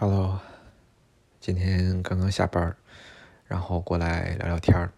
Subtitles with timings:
[0.00, 0.40] Hello，
[1.40, 2.74] 今天刚刚下班，
[3.46, 4.90] 然后过来聊聊天儿。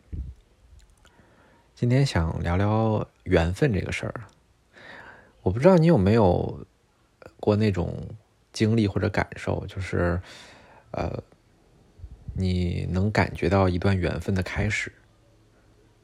[1.74, 4.14] 今天想聊聊缘分这个事儿。
[5.42, 6.64] 我不知道你有没有
[7.40, 8.10] 过那种
[8.52, 10.22] 经历或者感受，就是
[10.92, 11.20] 呃，
[12.34, 14.92] 你能感觉到一段缘分的开始，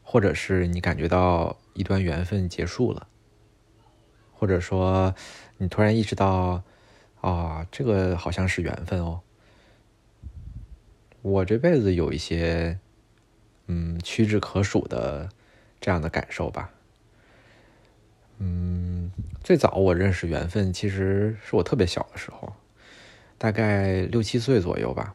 [0.03, 3.07] 或者是你感觉到一段缘分结束了，
[4.33, 5.15] 或者说
[5.59, 6.65] 你突然意识到。
[7.21, 9.21] 啊，这个好像是缘分哦。
[11.21, 12.79] 我这辈子有一些，
[13.67, 15.29] 嗯，屈指可数的
[15.81, 16.71] 这样的感受吧。
[18.39, 19.11] 嗯，
[19.43, 22.53] 最早我认识缘分，其实是我特别小的时候，
[23.37, 25.13] 大概六七岁左右吧。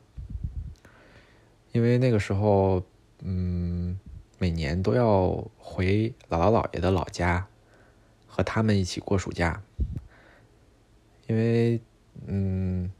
[1.71, 2.83] 因为那个时候，
[3.21, 3.97] 嗯，
[4.39, 7.47] 每年都要回姥姥姥爷的老家，
[8.27, 9.63] 和他们一起过暑假，
[11.27, 11.81] 因为。
[12.27, 12.91] 嗯，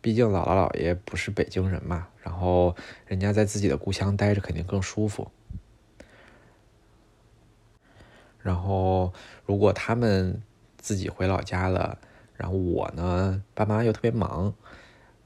[0.00, 2.76] 毕竟姥姥姥爷不是北京人嘛，然后
[3.06, 5.30] 人家在自己的故乡待着肯定更舒服。
[8.40, 9.12] 然后
[9.44, 10.40] 如果他们
[10.78, 11.98] 自己回老家了，
[12.36, 14.54] 然后我呢，爸妈又特别忙，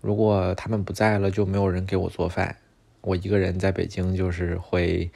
[0.01, 2.57] 如果他们不在了，就没有人给我做饭，
[3.03, 5.11] 我一个人在北京就是会，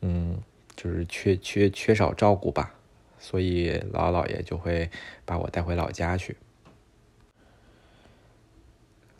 [0.00, 0.40] 嗯，
[0.74, 2.72] 就是缺缺缺少照顾吧，
[3.18, 4.90] 所以姥姥姥爷就会
[5.26, 6.36] 把我带回老家去。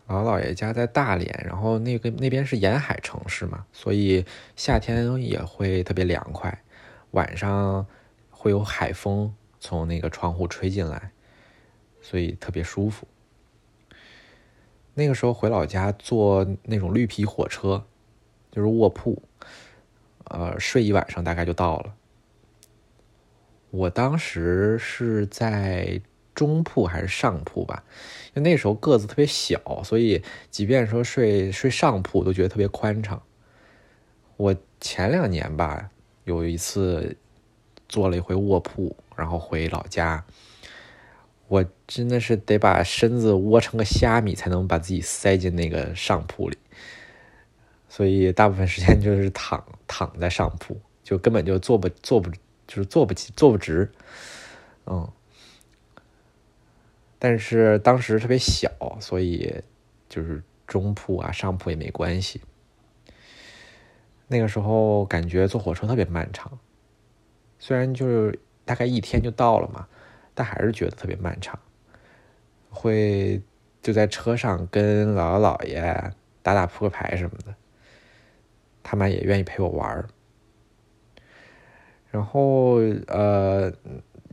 [0.07, 4.23] 姥姥爷家在大连，然后那个那边是沿海城市嘛，所以
[4.55, 6.63] 夏天也会特别凉快，
[7.13, 7.87] 晚上
[8.31, 11.11] 会有海风从那个窗户吹进来，
[12.03, 13.09] 所以特别舒服。
[14.93, 17.85] 那个时候回老家坐那种绿皮火车，
[18.51, 19.23] 就是卧铺，
[20.25, 21.95] 呃，睡一晚上大概就到了。
[23.71, 26.03] 我当时是在。
[26.35, 27.85] 中铺还是上铺吧，
[28.35, 33.23] 就那时候个子特别小，所以即便说睡睡上铺都觉得特别宽敞。
[34.37, 35.91] 我前两年吧，
[36.25, 37.17] 有一次
[37.89, 40.25] 坐了一回卧铺，然后回老家，
[41.47, 46.59] 我真的是得把身子窝成个虾米才能把自己塞进那个上铺里，
[47.89, 52.29] 所以大部分时间就是躺躺在上铺，就根本就坐不坐不
[52.67, 53.89] 就是坐不起坐不直，
[54.87, 55.09] 嗯。
[57.25, 58.71] 但是当时特别小，
[59.01, 59.51] 所以
[60.11, 62.43] 就是中铺啊、上铺也没关系。
[64.29, 66.59] 那个时候感觉坐火车特别漫长，
[67.59, 69.89] 虽然就是大概一天就到了嘛，
[70.35, 71.59] 但还是觉得特别漫长。
[72.69, 73.41] 会
[73.81, 76.13] 就在车上跟姥姥姥爷
[76.43, 77.55] 打打扑克牌什么的，
[78.83, 80.07] 他们也愿意陪我玩
[82.11, 83.73] 然后呃，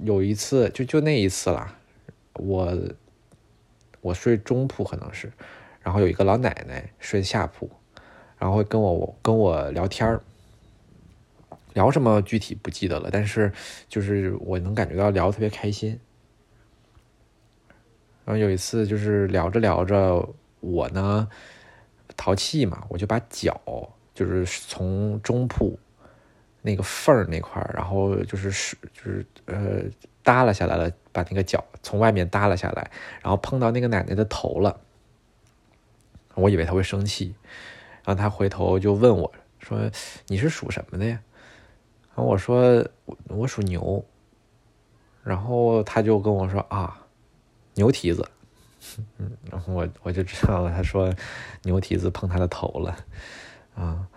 [0.03, 1.77] 有一次就就那一次啦。
[2.35, 2.77] 我
[3.99, 5.31] 我睡中铺可能是，
[5.81, 7.69] 然后有一个老奶奶睡下铺，
[8.37, 10.21] 然后会跟我跟我聊天儿，
[11.73, 13.51] 聊什么具体不记得了，但是
[13.87, 15.99] 就是我能感觉到聊特别开心。
[18.25, 20.27] 然后有一次就是聊着聊着，
[20.61, 21.27] 我呢
[22.15, 23.59] 淘气嘛，我就把脚
[24.13, 25.77] 就是从中铺
[26.61, 29.83] 那个缝儿那块儿，然后就是是就是呃。
[30.23, 32.91] 耷拉下来了，把那个脚从外面耷拉下来，
[33.21, 34.79] 然后碰到那个奶奶的头了。
[36.35, 37.35] 我以为他会生气，
[38.05, 39.91] 然后他回头就问我说
[40.27, 41.21] ：“你是属什么的呀？”
[42.15, 42.87] 然后我说
[43.27, 44.03] ：“我属牛。”
[45.23, 47.05] 然后他就跟我说：“啊，
[47.75, 48.27] 牛蹄子。”
[49.19, 51.13] 嗯，然后我我就知道了，他说
[51.63, 52.97] 牛蹄子碰他的头了，
[53.75, 54.07] 啊，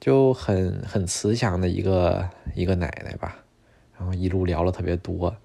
[0.00, 3.36] 就很很慈祥的一个一个奶奶吧。
[3.96, 5.36] 然后一路聊了特别多，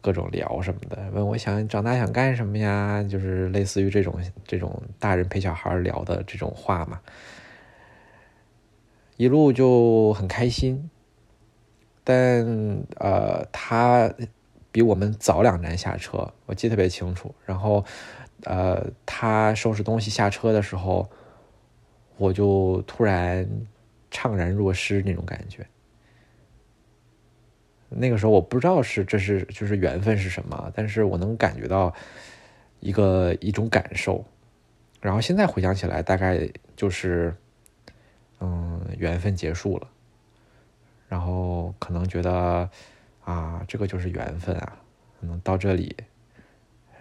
[0.00, 3.02] 各种聊什么的，问我想长大想干什么呀？
[3.02, 4.14] 就是类似于这种
[4.46, 7.00] 这种大人陪小孩聊的这种话嘛。
[9.16, 10.88] 一路就很开心，
[12.02, 12.46] 但
[12.96, 14.10] 呃，他
[14.72, 17.34] 比我们早两站下车，我记得特别清楚。
[17.44, 17.84] 然后
[18.44, 21.10] 呃，他收拾东西下车的时候，
[22.16, 23.46] 我就突然
[24.10, 25.66] 怅然若失那种感觉。
[27.90, 31.92] 那个时候我不知道是这是就是缘分是什么，但是我能感觉到
[32.78, 34.24] 一个一种感受，
[35.00, 37.34] 然后现在回想起来，大概就是
[38.38, 39.88] 嗯缘分结束了，
[41.08, 42.70] 然后可能觉得
[43.24, 44.80] 啊这个就是缘分啊，
[45.20, 45.96] 可能到这里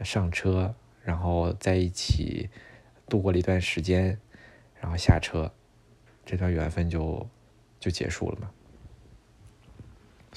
[0.04, 2.50] 上车，然后在一起
[3.08, 4.20] 度过了一段时间，
[4.82, 5.52] 然后下车，
[6.26, 7.28] 这段缘分就
[7.80, 8.50] 就结束了嘛。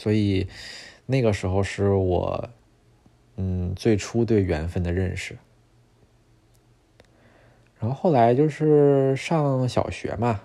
[0.02, 0.48] 所以，
[1.06, 2.50] 那个时候是我，
[3.36, 5.38] 嗯，最初对缘分的认识。
[7.78, 10.40] 然后后来就是上小学嘛，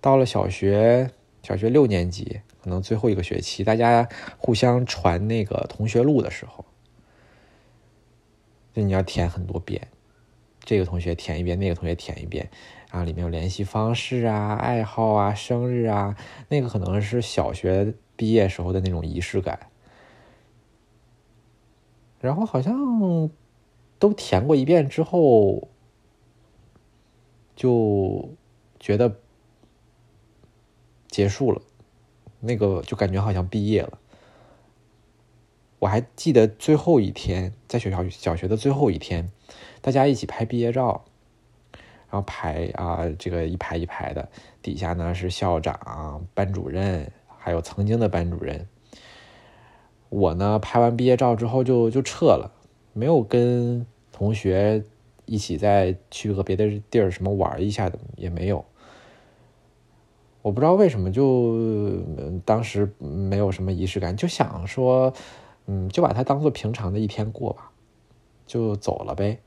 [0.00, 1.10] 到了小学，
[1.42, 4.08] 小学六年级，可能最后一个学期，大家
[4.38, 6.64] 互相传那个同学录的时候，
[8.72, 9.86] 就你要填很多遍，
[10.60, 12.48] 这个同学填一遍，那个同学填一遍，
[12.90, 16.16] 然后里面有联系方式啊、爱好啊、生日啊，
[16.48, 19.70] 那个可能是小学毕业时候的那种仪式感。
[22.20, 23.30] 然后好像
[23.98, 25.68] 都填过一遍之后。
[27.56, 28.36] 就
[28.78, 29.18] 觉得
[31.08, 31.60] 结束了，
[32.38, 33.98] 那个就感觉好像毕业了。
[35.80, 39.32] 我还记得最后一天，在学校小学的最后一天，
[39.80, 41.04] 大家一起拍毕业照，
[41.72, 44.30] 然后排啊，这个一排一排的，
[44.62, 48.68] 底下呢是校长、班主任，还有曾经的班主任。
[50.10, 52.52] 我呢拍完毕业照之后就就撤了，
[52.92, 54.84] 没有跟同学。
[55.30, 58.64] 一起再去和别的地儿什么玩一下的也没有，
[60.40, 62.00] 我不知道为什么就
[62.46, 65.12] 当时没有什么仪式感，就想说，
[65.66, 67.70] 嗯，就把它当做平常的一天过吧，
[68.46, 69.38] 就走了呗，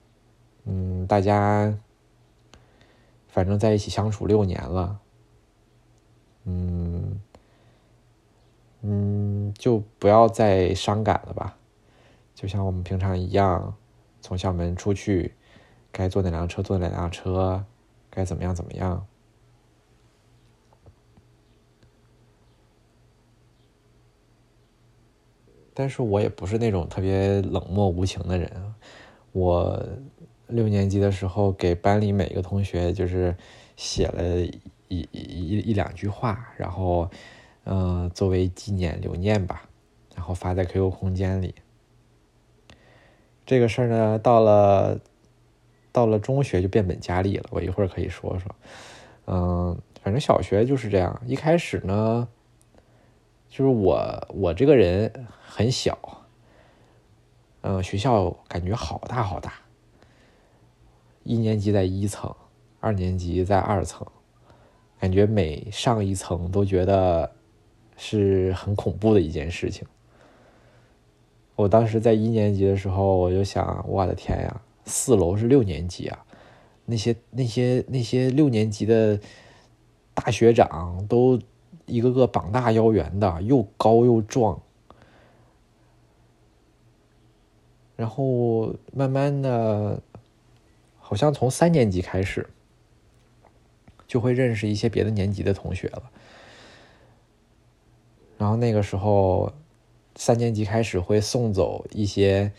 [0.66, 1.76] 嗯，大家
[3.28, 5.00] 反正在一起相处六年了，
[6.46, 7.20] 嗯
[8.82, 11.58] 嗯，就不要再伤感了吧，
[12.34, 13.76] 就像我们平常一样，
[14.22, 15.36] 从校门出去。
[15.94, 17.66] 该坐哪辆车坐哪辆车，
[18.10, 19.06] 该怎么样怎么样。
[25.74, 28.74] 但是我也不是那种特别冷漠无情的人。
[29.34, 29.86] 我
[30.48, 33.36] 六年级的时候给班里每个同学就是
[33.76, 34.40] 写了
[34.88, 37.10] 一一一两句话，然后
[37.66, 39.70] 嗯作为纪念留念吧，
[40.16, 41.56] 然后发在 QQ 空间里。
[43.46, 45.00] 这个事儿呢，到了。
[45.94, 48.56] 到了中学就变本加厉了，我一会儿可以说说。
[49.26, 51.22] 嗯，反正小学就是这样。
[51.26, 52.30] 一开始呢，
[53.50, 55.12] 就是我我这个人
[55.46, 56.24] 很小，
[57.60, 59.52] 嗯，学校感觉好大好大。
[61.24, 62.34] 一年级在一层，
[62.80, 64.08] 二年级在二层，
[64.98, 67.30] 感觉每上一层都觉得
[68.04, 69.88] 是很恐怖的一件事情。
[71.56, 74.62] 我当时在一年级的时候，我就想，我的天呀！
[74.86, 76.26] 四楼是六年级啊，
[76.86, 79.20] 那些那些那些六年级的
[80.16, 81.40] 大学长都
[81.86, 84.60] 一个个膀大腰圆的，又高又壮。
[87.96, 90.02] 然后慢慢的，
[90.98, 92.50] 好像从三年级开始，
[94.08, 96.10] 就会认识一些别的年级的同学了。
[98.42, 99.54] 然后那个时候，
[100.16, 102.52] 三年级开始会送走一些。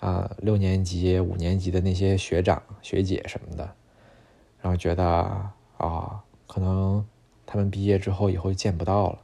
[0.00, 3.70] 啊，六年级、五年级的那些学长学姐什么的，
[4.62, 5.06] 然后觉得
[5.76, 7.06] 啊，可能
[7.44, 9.18] 他们毕业之后以后见不到了。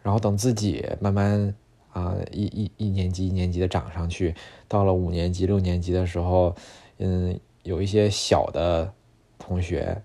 [0.00, 1.52] 然后等自己慢慢
[1.92, 4.32] 啊，一一一年级一年级的涨上去，
[4.68, 6.54] 到了五年级、六年级的时候，
[6.98, 8.94] 嗯，有一些小的
[9.40, 10.00] 同学，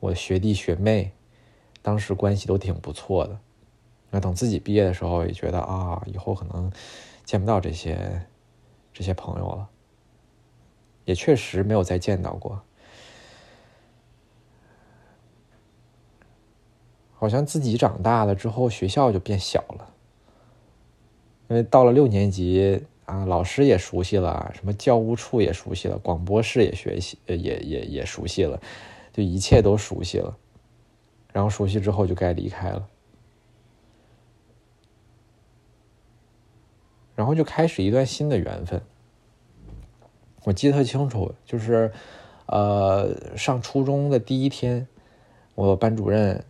[0.00, 1.12] 我学弟学妹，
[1.82, 3.38] 当时关系都挺不错的。
[4.10, 6.70] 那等自己毕业的时候，也觉得啊，以后可能。
[7.22, 8.26] 见不到这些
[8.92, 9.68] 这些朋友了，
[11.04, 12.60] 也确实没有再见到过。
[17.14, 19.94] 好像自己长大了之后，学校就变小了，
[21.50, 28.60] 因为到了六年级啊，老师也熟悉了，什么教务处也熟悉了，广播室也学习，也也也熟悉了，
[29.12, 30.36] 就一切都熟悉了。
[31.32, 32.88] 然后熟悉之后，就该离开了。
[37.14, 38.80] 然后就开始一段新的缘分。
[40.44, 41.92] 我记得特清楚，就是，
[42.46, 44.88] 呃，上初中的第一天，
[45.54, 46.42] 我班主任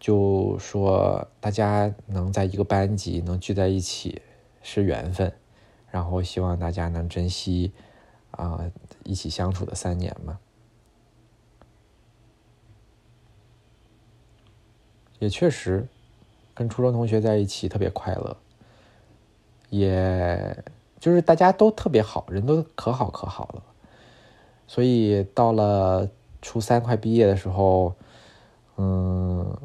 [0.00, 4.20] 就说，大家能在一个班级能聚在一起
[4.62, 5.32] 是缘分，
[5.90, 7.72] 然后希望大家能珍惜
[8.32, 8.68] 啊
[9.04, 10.40] 一起相处的三年嘛。
[15.18, 15.86] 也确实，
[16.54, 18.36] 跟初中同学在一起特别快乐。
[19.68, 20.64] 也
[21.00, 23.62] 就是大家都特别好，人都可好可好了，
[24.68, 26.08] 所以到了
[26.40, 27.92] 初三快毕业的时候，
[28.76, 29.56] 嗯，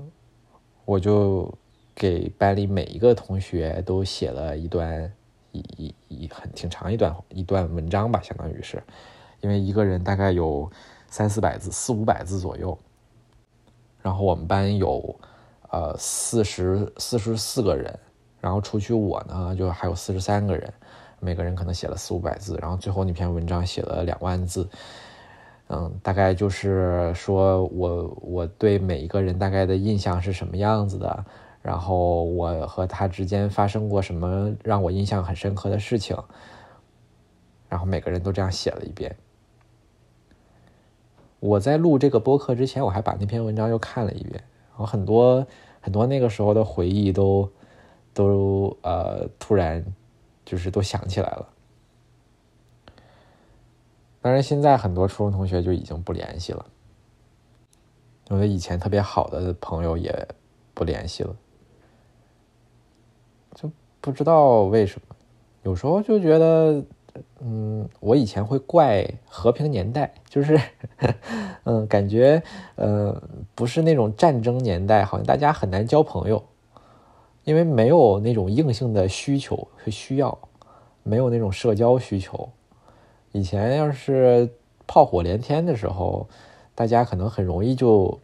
[0.86, 1.54] 我就
[1.94, 5.14] 给班里每一个同学都写了一段
[5.52, 8.82] 一一一很挺长一段一段文章吧，相当于是，
[9.42, 10.70] 因为一个人大概有
[11.08, 12.76] 三四百字，四五百字左右，
[14.02, 15.16] 然后我们班有
[15.72, 18.00] 呃四十四十四个人。
[18.40, 20.74] 然后除去我呢，就还有四十三个人，
[21.20, 24.68] 每个人可能写了四五百字，然后最后那篇文章写了两万字。
[25.68, 31.26] 嗯，大概就是说我我对每一个人大概的印象是什么样子的，
[31.62, 36.18] 然后我和他之间发生过什么让我印象很深刻的事情，
[37.70, 39.16] 然后每个人都这样写了一遍。
[41.40, 44.44] 我在录这个播客之前，我还把那篇文章又看了一遍，
[44.82, 45.46] 后很多
[45.80, 47.50] 很多那个时候的回忆都
[48.14, 49.86] 都呃突然
[50.44, 51.48] 就是都想起来了。
[54.24, 56.64] 当然，现在很多初中同学就已经不联系了，
[58.30, 60.28] 有的以前特别好的朋友也
[60.76, 61.36] 不联系了，
[63.56, 65.16] 就不知道为什么。
[65.64, 66.84] 有时候就觉得，
[67.40, 70.60] 嗯，我以前会怪和平年代，就是，
[71.66, 72.42] 嗯，感觉，
[72.76, 73.22] 呃，
[73.56, 76.44] 不是那种战争年代，好像大家很难交朋友，
[77.44, 80.38] 因为没有那种硬性的需求和需要，
[81.04, 82.50] 没有那种社交需求。
[83.32, 84.50] 以前要是
[84.86, 86.28] 炮火连天的时候，
[86.76, 88.20] 大家可能很容易就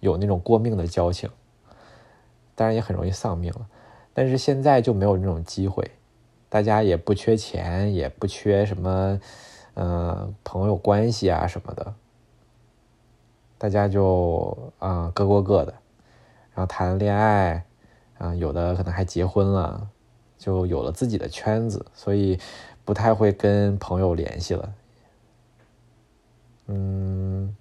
[0.00, 1.28] 有那种过命的交情，
[2.54, 3.66] 当然也很容易丧命了。
[4.12, 5.90] 但是现在就没有那种机会，
[6.54, 9.20] 大家也不缺钱，也不缺什么，
[9.74, 11.92] 嗯，朋友关系啊什么的，
[13.58, 15.74] 大家就啊各过各的，
[16.54, 17.64] 然后谈恋爱，
[18.18, 19.88] 啊有的可能还结婚了，
[20.38, 22.38] 就有了自己的圈子，所以。
[22.84, 24.74] 不太会跟朋友联系了，
[26.66, 27.56] 嗯，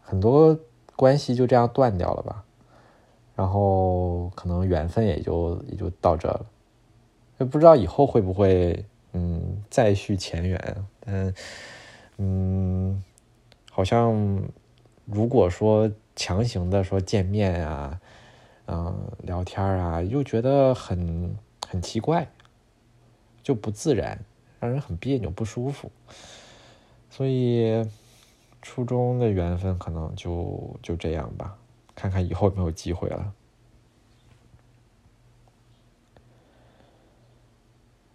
[0.00, 0.58] 很多
[0.96, 2.42] 关系就这样断掉了吧，
[3.36, 6.44] 然后可能缘分也就也就到这了，
[7.42, 11.34] 也不知道以后会不会嗯再续前缘，嗯
[12.18, 13.04] 嗯，
[13.70, 14.42] 好像
[15.04, 18.00] 如果说强行的说见面啊，
[18.66, 21.36] 嗯聊天啊，又觉得很
[21.68, 22.26] 很奇怪。
[23.42, 24.24] 就不自然，
[24.60, 25.90] 让人很别扭、不舒服。
[27.10, 27.84] 所以，
[28.62, 31.58] 初中的缘分可能就就这样吧，
[31.92, 33.32] 看看以后有没有机会了。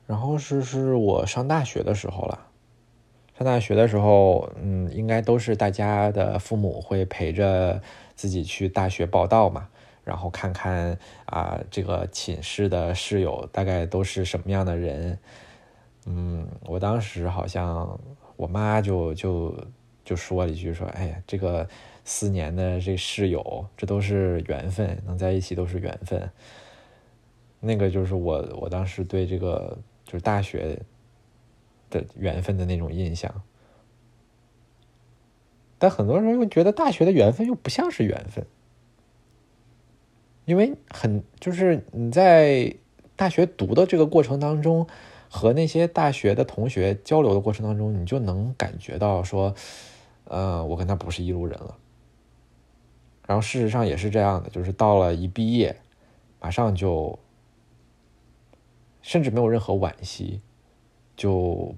[0.07, 2.47] 然后是是我上大学的时候了，
[3.37, 7.81] 上大学的时候，嗯，应该都是大家的父母会陪着
[8.15, 9.67] 自己去大学报道嘛。
[10.03, 15.19] 然后看看啊，这个寝室的室友大概都是什么样的人？
[16.05, 17.99] 嗯，我当时好像
[18.37, 19.53] 我妈就就
[20.05, 21.67] 就说了一句说：“哎呀，这个
[22.05, 26.31] 四年的这室友，这都是缘分，能在一起都是缘分。”
[27.59, 30.79] 那个就是我我当时对这个就是大学
[31.91, 33.43] 的缘分的那种印象。
[35.77, 38.47] 但很多人又觉得大学的缘分又不像是缘分。
[40.45, 42.73] 因为很就是你在
[43.15, 44.87] 大学读的这个过程当中，
[45.29, 49.53] 和那些大学的同学交流的过程当中，你就能感觉到说，
[50.23, 51.77] 呃，我跟他不是一路人了。
[53.27, 55.75] 然后事实上也是这样的，就是到了一毕业，
[56.39, 57.19] 马上就，
[59.07, 60.41] 甚至没有任何惋惜，
[61.15, 61.73] 就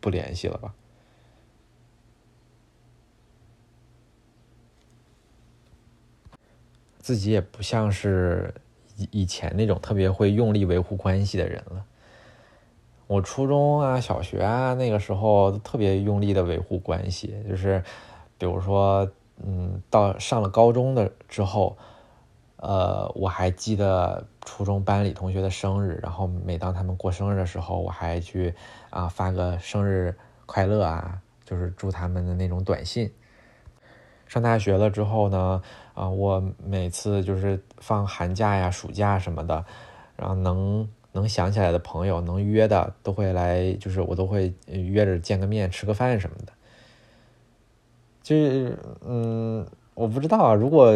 [0.00, 0.74] 不联系了吧。
[6.98, 8.52] 自己也不像是
[8.98, 11.86] 以以前那种特别会用力维护关系的人了。
[13.06, 17.82] 我初中啊、小学啊那个时候特别用力的维护关系，就是
[18.36, 19.10] 比如说，
[19.42, 21.78] 嗯，到上了高中的之后，
[22.58, 28.54] 呃，我还记得初中班里同学的生日，然后每当他们过生日的时候，我还去
[28.90, 33.12] 啊发个生日快乐啊，就是祝他们的那种短信。
[34.26, 35.62] 上大学了之后呢，
[35.94, 39.64] 啊，我每次就是放寒假呀、暑假什么的，
[40.16, 46.52] 然后能能想起来的朋友，能约的都会来，就是我都会约着见个面、吃个饭什么的。
[48.22, 49.66] 就是，嗯，
[49.98, 50.92] 我不知道啊，如果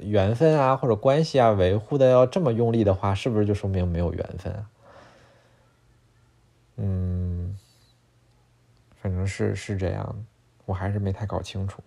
[0.00, 4.70] 缘分啊或者关系啊维护的要这么用力的话，是不是就说明没有缘分啊？
[6.78, 7.56] 嗯，
[9.00, 10.26] 反正是是这样，
[10.66, 11.80] 我还是没太搞清楚。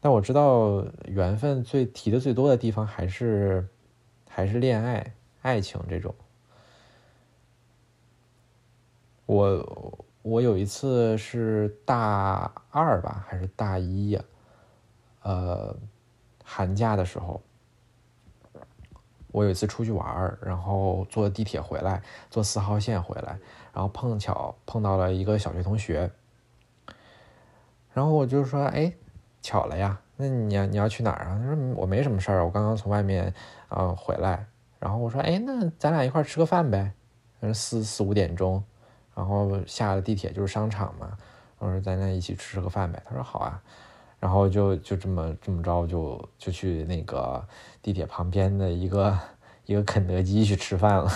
[0.00, 3.68] 但我知道缘分最提的最多的地方还是
[4.26, 6.14] 还是恋爱、爱情这种。
[9.26, 14.22] 我我有一次是大二吧，还是大一呀？
[15.22, 15.74] 呃，
[16.44, 17.40] 寒假的时候，
[19.32, 23.38] 我有一次出去玩然后坐地铁回来，坐四号线回来，
[23.72, 26.10] 然后碰巧碰到了一个小学同学，
[27.94, 28.92] 然后我就说：“哎。”
[29.40, 31.38] 巧了呀，那你你要去哪儿啊？
[31.40, 33.32] 他说我没什么事儿，我刚刚从外面
[33.68, 34.44] 啊回来。
[34.80, 36.92] 然后我说，哎，那咱俩一块儿吃个饭呗。
[37.54, 38.62] 四四五点钟，
[39.18, 41.18] 然后下了地铁就是商场嘛，
[41.58, 43.60] 我说咱俩一起吃个饭呗，他说好啊，
[44.20, 47.44] 然后就就这么这么着就就去那个
[47.82, 49.18] 地铁旁边的一个
[49.66, 51.10] 一个肯德基去吃饭了。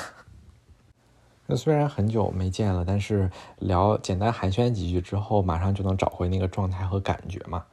[1.47, 3.31] 那虽然很久没见了，但是
[3.61, 7.65] 聊简单寒暄几句之后，马上就能找回那个状态和感觉嘛。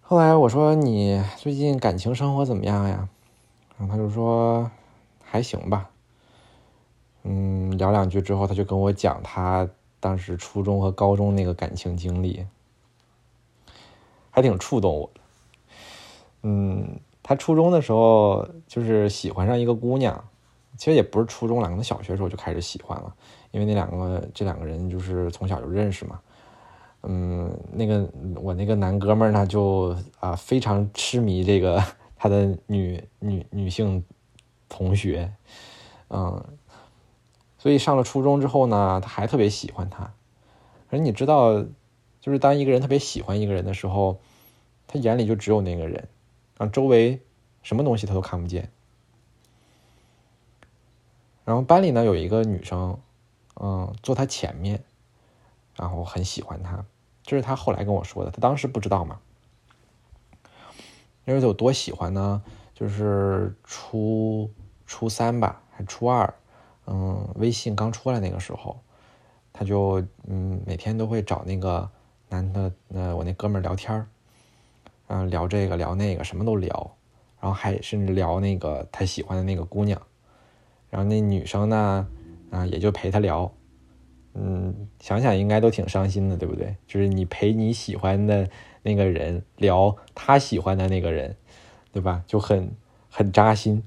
[0.00, 3.08] 后来我说你最近感情生活怎么样呀？
[3.76, 4.70] 然后他就说
[5.24, 5.90] 还行吧。
[7.22, 9.68] 嗯，聊两句之后，他就跟我讲他
[10.00, 12.46] 当时初中和高中那个感情经历，
[14.30, 15.20] 还挺触动我的。
[16.42, 20.24] 嗯，他初中的时候就是喜欢上一个姑娘，
[20.76, 23.14] 其实也不是初中了，可能小学时候就开始喜欢了，
[23.50, 26.20] 因为那两个这两个人就是从小就认识嘛。
[27.02, 31.82] 嗯，那个我那个男哥们儿呢，就啊非常痴迷这个
[32.16, 34.04] 他的女女女性
[34.68, 35.32] 同学，
[36.10, 36.44] 嗯，
[37.58, 40.12] 所以上了初中之后呢，他还特别喜欢他。
[40.90, 41.62] 而你知道，
[42.20, 44.20] 就是当一个人特别喜欢一个人的时候，
[44.86, 46.08] 他眼里就只有那个人，
[46.56, 47.20] 然后周围
[47.62, 48.70] 什么东西他都看不见。
[51.44, 52.98] 然后班里呢有一个女生，
[53.60, 54.82] 嗯，坐他前面。
[55.76, 56.84] 然后很喜欢他，
[57.22, 59.20] 这是他后来跟我说的，他当时不知道嘛。
[61.24, 62.42] 因为有多喜欢呢？
[62.74, 64.50] 就是初
[64.86, 66.34] 初三吧，还初二，
[66.90, 68.80] 嗯，微信刚出来那个时候，
[69.52, 71.88] 他就嗯每天都会找那个
[72.30, 74.06] 男的，那我那哥们儿聊天儿，
[75.08, 76.96] 嗯，聊这个聊那个，什么都聊，
[77.40, 80.00] 然后还甚至聊那个他喜欢的那个姑娘，
[80.88, 82.08] 然后那女生呢，
[82.50, 83.52] 啊，也就陪他聊。
[84.34, 86.74] 嗯，想想应该都挺伤心的，对不对？
[86.86, 88.48] 就是你陪你喜欢的
[88.82, 91.36] 那个人聊他喜欢的那个人，
[91.92, 92.22] 对吧？
[92.26, 92.70] 就很
[93.10, 93.82] 很扎心。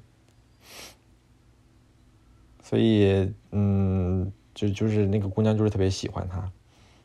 [2.71, 6.49] 所以，嗯，就就是那个姑娘就是特别喜欢他。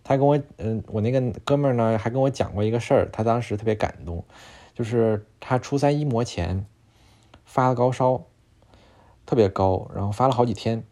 [0.04, 4.24] 他跟我，嗯，我那个哥们儿呢还跟我讲过一个事儿，他当时特别感动，
[4.74, 6.64] 就是他初三一模前
[7.44, 8.26] 发了高烧，
[9.26, 10.84] 特别高，然后发了好几天。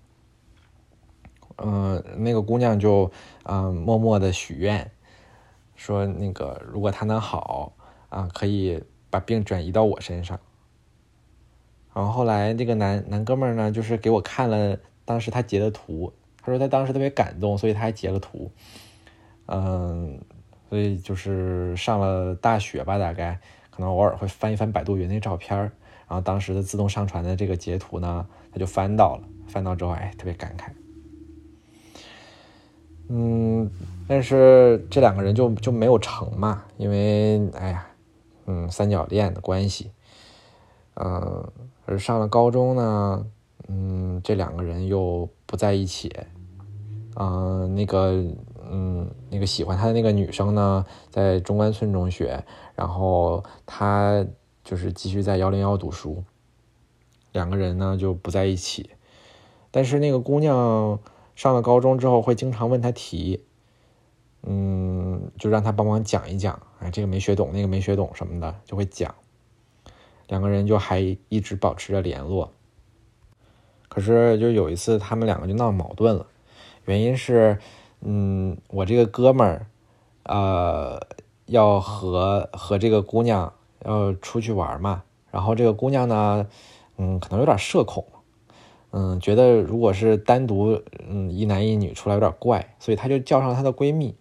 [1.59, 3.13] 嗯，那个姑娘就
[3.45, 4.91] 嗯默默的许愿，
[5.77, 7.75] 说那个如果她能好
[8.09, 10.41] 啊，可以把病转移到我身上。
[11.95, 18.51] 然后后来这个男男哥们儿呢，就是给我看了当时他截的图，他说他当时特别感动，所以他还截了图。
[19.47, 20.21] 嗯，
[20.69, 23.39] 所以就是上了大学吧，大概
[23.71, 25.59] 可能偶尔会翻一翻百度云那照片
[26.07, 30.71] 然后当时的自动上传的这个截图呢，他就翻到了，翻到之后哎，特别感慨。
[33.09, 33.71] 嗯，
[34.09, 37.87] 但是这两个人就就没有成嘛，因为哎呀，
[38.47, 39.91] 嗯，三角恋的关系，
[40.95, 41.53] 嗯，
[41.87, 43.27] 而上了高中呢，
[43.69, 46.13] 嗯，这两个人又不在一起，
[47.17, 48.25] 嗯，那个，
[48.71, 52.45] 嗯，那个喜欢他的那个女生呢，在中关村中学，
[52.75, 54.25] 然后他
[54.63, 56.25] 就是继续在幺零幺读书，
[57.33, 58.91] 两个人呢就不在一起，
[59.71, 60.99] 但是那个姑娘。
[61.37, 63.45] 上了高中之后，会经常问他题，
[64.45, 69.13] 嗯，就让他帮忙讲一讲，哎，这个没学懂，那个没学懂什么的，就会讲。
[70.29, 72.53] 两个人就还一直保持着联络。
[73.89, 76.27] 可是就有一次，他们两个就闹矛盾了，
[76.85, 77.59] 原因是，
[78.01, 79.67] 嗯，我这个哥们儿，
[80.25, 81.01] 呃，
[81.47, 83.53] 要和和这个姑娘
[83.85, 86.47] 要出去玩嘛，然后这个姑娘呢，
[86.97, 88.05] 嗯，可能有点社恐。
[88.97, 94.15] 嗯，觉得如果是单独，嗯，一男一女出来有点怪，所以她就叫上她的闺蜜。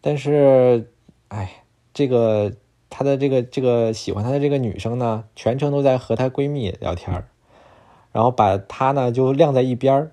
[0.00, 0.90] 但是，
[1.28, 1.64] 哎，
[1.94, 2.52] 这个
[2.90, 7.28] 她的这个这个喜欢她的这个女生呢，全程都在和她闺蜜聊天儿
[8.12, 10.12] 然后把她呢就晾在一边儿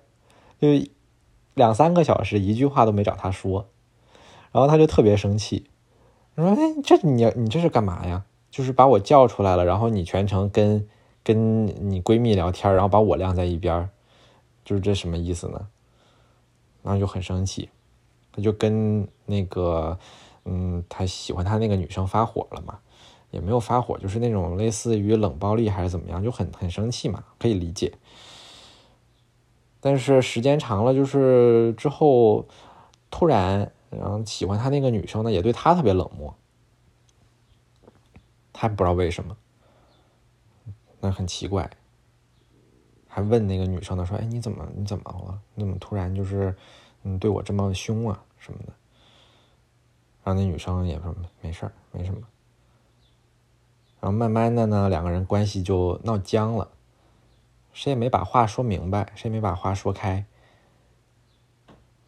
[0.59, 0.67] 就
[1.53, 3.67] 两三个小时一句话都没找她说，
[4.51, 5.69] 然后她就特别生气，
[6.35, 8.25] 说：“哎，这你你这是干嘛呀？
[8.51, 10.87] 就是把我叫出来了，然后你全程跟。”
[11.25, 13.89] 跟你闺蜜聊天儿，然后把我晾在一边儿
[14.63, 15.67] 就是这什么意思呢？
[16.83, 17.67] 然后就很生气，
[18.31, 19.97] 他就跟那个，
[20.45, 22.79] 嗯，他喜欢他那个女生发火了嘛，
[23.31, 27.93] 也没有发火，就是那种类似于冷暴力还是怎么样，就很很生气嘛，可以理解。
[29.81, 32.47] 但是时间长了，就是之后
[33.11, 36.35] 突然，然后喜欢他那个女生呢，也对他特别冷漠，
[38.53, 39.35] 他不知道为什么。
[41.01, 41.69] 那很奇怪，
[43.07, 45.39] 还问那个女生呢，说：“哎，你怎么你怎么了？
[45.53, 46.55] 你怎么突然就是
[47.03, 48.73] 嗯对我这么凶啊什么的？”
[50.25, 52.19] 然后那女生也说：“没事儿，没什么。”
[54.01, 56.71] 然后慢慢的呢，两个人关系就闹僵了，
[57.73, 60.25] 谁也没把话说明白，谁也没把话说开。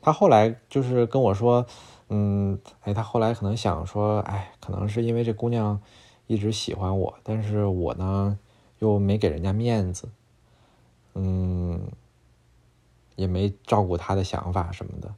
[0.02, 1.68] 他后来就是跟我说，
[2.10, 5.80] 嗯，哎，他后来可能想说，哎，可能是因为这姑娘
[6.26, 8.40] 一直喜欢我，但是我呢
[8.80, 10.10] 又没给人家面子，
[11.14, 11.92] 嗯，
[13.16, 15.14] 也没照顾她的想法什么的，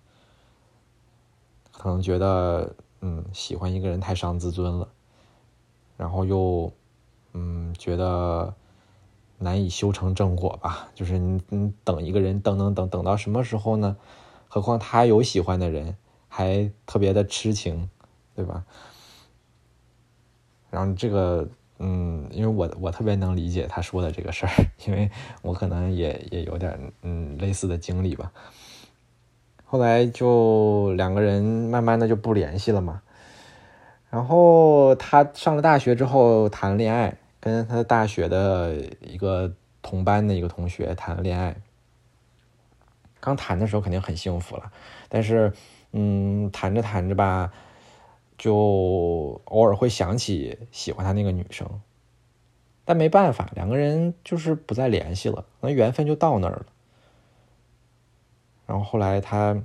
[1.71, 4.89] 可能觉得，嗯，喜欢一个人太伤自尊了，
[5.97, 6.71] 然后又，
[7.33, 8.53] 嗯，觉得
[9.37, 13.95] 难以修成正果吧，就是你你等一个人等等等等到什么时候呢？
[14.47, 15.95] 何况他有喜欢的人，
[16.27, 17.89] 还特别的痴情，
[18.35, 18.65] 对吧？
[20.69, 24.51] 然后这个，嗯，因为我我特别能理解他说的这个事儿，
[24.85, 25.09] 因为
[25.41, 28.31] 我可能也也有点嗯类似的经历吧。
[29.71, 33.03] 后来就两个人慢慢的就不联系了嘛。
[34.09, 39.53] 然后他上了大学之后谈恋爱，跟他大学的一个
[39.83, 41.55] 同班的一个同学谈了恋爱。
[43.19, 44.71] 刚谈的时候肯定很幸福了，
[45.07, 45.53] 但是，
[45.91, 47.53] 嗯，谈着谈着吧，
[48.39, 51.67] 就偶尔会想起喜欢他那个女生，
[52.85, 56.65] 但没办法，两个人就是不再联系了，那缘分就到那儿了。
[58.69, 59.57] 然后后来他，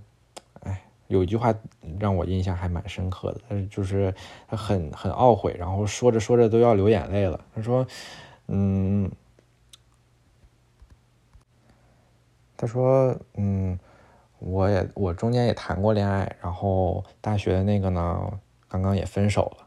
[0.61, 1.55] 哎，有一句话
[2.01, 4.15] 让我印象还蛮深刻的，但是就是
[4.49, 7.39] 他很很懊悔，然后说着说着都要流眼泪了。
[7.55, 7.87] 他说，
[8.47, 9.13] 嗯。
[12.57, 13.79] 他说：“嗯，
[14.39, 19.67] 我也我中间也谈过恋爱，然后大学的那个呢，刚刚也分手了。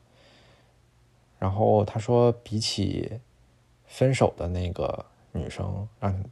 [1.38, 3.20] 然后他说，比起
[3.86, 6.24] 分手的那个女生，让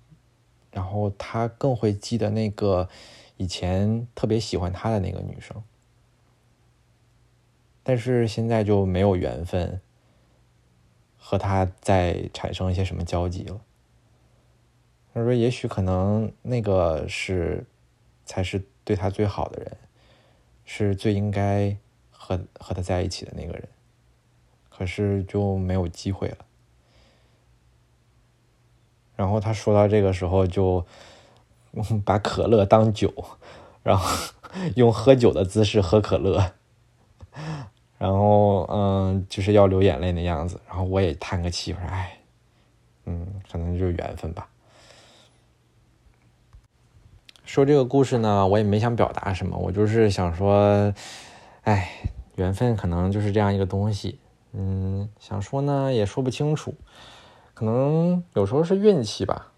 [0.76, 2.90] 然后他更会记得那个
[3.38, 5.64] 以前特别喜欢他的那个女生，
[7.82, 9.80] 但是现在就没有缘分
[11.18, 13.62] 和他再产生一些什么交集了。”
[15.16, 17.66] 他说：“也许可能那个是，
[18.26, 19.78] 才是对他最好的人，
[20.66, 21.78] 是最应该
[22.12, 23.66] 和和他在一起的那个人，
[24.70, 26.40] 可是就没有机会了。”
[29.16, 30.86] 然后他说到这个时候，就
[32.04, 33.14] 把可乐当酒，
[33.84, 34.34] 然后
[34.76, 36.52] 用喝酒的姿势喝可乐，
[37.98, 40.60] 然后嗯，就是要流眼泪的样子。
[40.68, 42.18] 然后我也叹个气，我说：“哎，
[43.06, 44.48] 嗯，可能就是缘分吧。”
[47.46, 50.94] 说这个故事呢，我也没想表达什么，我就是想说，
[51.64, 51.90] 哎，
[52.36, 54.20] 缘分可能就是这样一个东西，
[54.52, 56.74] 嗯，想说呢也说不清楚，
[57.56, 59.52] 可能有时候是运气吧，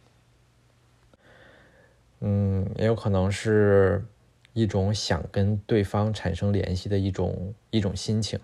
[2.21, 4.05] 嗯，也有可能是
[4.53, 8.39] 一种想跟对方产生联系的一种一种心情，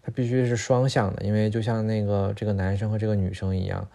[0.00, 3.88] 它必须是双向的，因为就像那个这个男生和这个女生一样，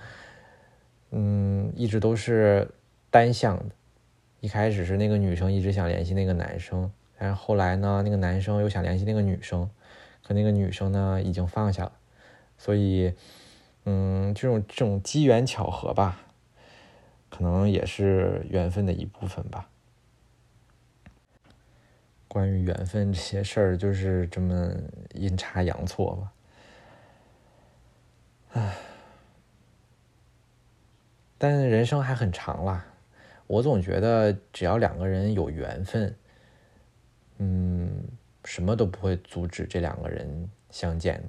[1.11, 2.69] 嗯，一直都是
[3.09, 3.65] 单向的。
[4.41, 9.69] 一开始是那个女生一直想联系那个男生，但是后来呢，那个男生又想联系那个女生，
[10.27, 11.91] 可那个女生呢已经放下了，
[12.57, 13.13] 所以，
[13.85, 16.21] 嗯，这种这种机缘巧合吧，
[17.29, 19.67] 可能也是缘分的一部分吧。
[22.27, 24.71] 关于缘分这些事儿，就是这么
[25.13, 26.33] 阴差阳错吧。
[28.53, 28.77] 唉，
[31.37, 32.85] 但人生还很长啦。
[33.47, 36.15] 我总觉得，只要两个人有缘分，
[37.39, 38.03] 嗯，
[38.45, 41.21] 什么都不会阻止这两个人相见。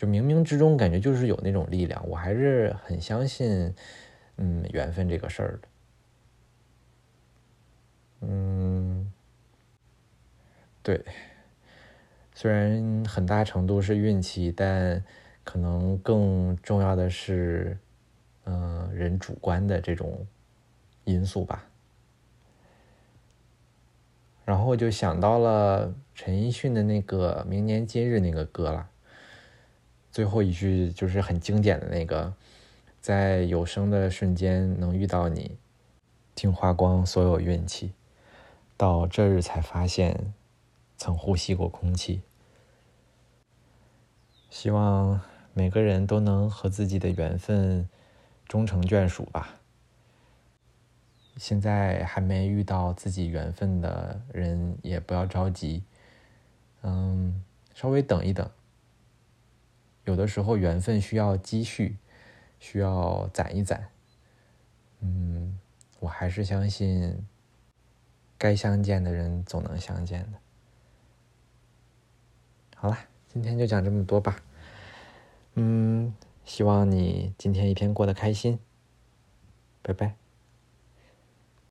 [0.00, 3.74] 就冥冥之中，感觉就是有那种力量，我还是很相信，
[4.38, 5.68] 嗯，缘分这个事儿的。
[8.22, 9.12] 嗯，
[10.82, 11.04] 对，
[12.34, 15.04] 虽然很大程度是运气，但
[15.44, 17.76] 可能更重要的是，
[18.44, 20.26] 嗯，人主观的这种。
[21.04, 21.64] 因素吧，
[24.44, 28.88] 然后就想到了陈奕迅的那个《明年今日》那个歌了，
[30.10, 32.34] 最后一句就是很经典的那个，
[33.00, 35.56] 在有生的瞬间能遇到你，
[36.34, 37.92] 竟花光所有运气，
[38.76, 40.34] 到这日才发现，
[40.96, 42.22] 曾呼吸过空气。
[44.50, 45.20] 希望
[45.54, 47.88] 每个人都能和自己的缘分
[48.48, 49.60] 终成眷属吧。
[51.36, 55.84] 现在还没遇到自己缘分的人，也不要着急，
[56.82, 57.42] 嗯，
[57.74, 58.50] 稍微等一等。
[60.10, 61.96] 有的时候缘分需要积蓄，
[62.58, 63.88] 需要攒一攒。
[64.98, 65.56] 嗯，
[66.00, 67.24] 我还是相信，
[68.36, 70.38] 该相见的人总能相见的。
[72.74, 74.36] 好了，今天就讲这么多吧。
[75.54, 76.12] 嗯，
[76.44, 78.58] 希望你今天一天过得开心。
[79.80, 80.19] 拜拜。